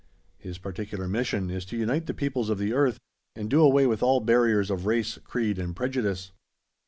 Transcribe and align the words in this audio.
His 0.39 0.57
particular 0.57 1.07
mission 1.07 1.51
is 1.51 1.63
to 1.65 1.77
unite 1.77 2.07
the 2.07 2.15
peoples 2.15 2.49
of 2.49 2.57
the 2.57 2.73
earth, 2.73 2.97
and 3.35 3.51
do 3.51 3.61
away 3.61 3.85
with 3.85 4.01
all 4.01 4.19
barriers 4.19 4.71
of 4.71 4.87
race, 4.87 5.19
creed, 5.23 5.59
and 5.59 5.75
prejudice. 5.75 6.31